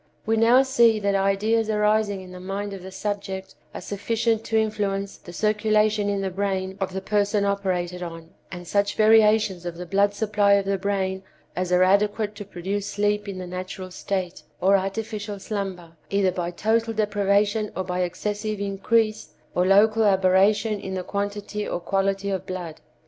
We 0.25 0.35
now 0.35 0.63
see 0.63 0.97
that 0.99 1.13
ideas 1.13 1.69
arising 1.69 2.21
in 2.21 2.31
the 2.31 2.39
mind 2.39 2.73
of 2.73 2.81
the 2.81 2.89
subject 2.91 3.53
are 3.71 3.79
sufficient 3.79 4.43
to 4.45 4.57
influence 4.57 5.15
the 5.17 5.31
circulation 5.31 6.09
in 6.09 6.21
the 6.21 6.31
brain 6.31 6.75
of 6.81 6.91
the 6.91 7.01
person 7.01 7.45
operated 7.45 8.01
on, 8.01 8.31
and 8.51 8.67
such 8.67 8.95
variations 8.95 9.63
of 9.63 9.77
the 9.77 9.85
blood 9.85 10.15
supply 10.15 10.53
of 10.53 10.65
the 10.65 10.79
brain 10.79 11.21
as 11.55 11.71
are 11.71 11.83
adequate 11.83 12.33
to 12.37 12.45
produce 12.45 12.87
sleep 12.87 13.27
in 13.29 13.37
the 13.37 13.45
natural 13.45 13.91
state, 13.91 14.41
or 14.59 14.75
artificial 14.75 15.37
slumber, 15.37 15.91
either 16.09 16.31
by 16.31 16.49
total 16.49 16.95
deprivation 16.95 17.71
or 17.75 17.83
by 17.83 17.99
excessive 18.01 18.59
increase 18.59 19.35
or 19.53 19.67
local 19.67 20.03
aberration 20.03 20.79
in 20.79 20.95
the 20.95 21.03
quantity 21.03 21.67
or 21.67 21.79
quality 21.79 22.31
of 22.31 22.47
blood. 22.47 22.81